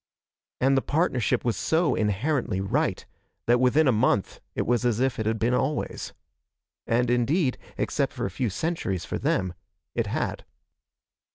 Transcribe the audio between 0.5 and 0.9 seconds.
And the